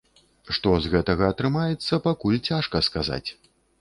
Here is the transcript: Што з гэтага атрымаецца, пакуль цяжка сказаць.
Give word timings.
Што 0.57 0.71
з 0.85 0.91
гэтага 0.93 1.29
атрымаецца, 1.33 1.99
пакуль 2.07 2.41
цяжка 2.51 2.83
сказаць. 2.89 3.27